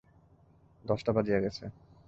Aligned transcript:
দশটা 0.85 1.11
বাজিয়া 1.11 1.39
গেছে। 1.39 1.63